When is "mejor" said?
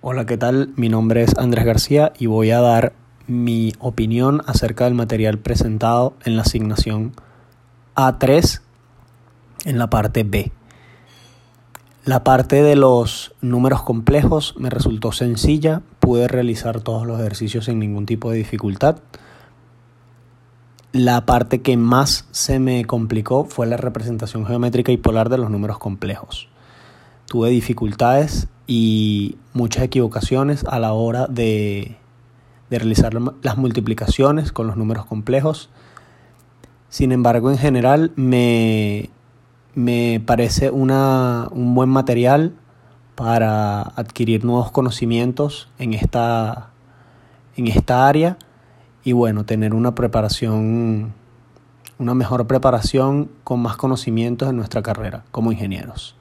52.14-52.46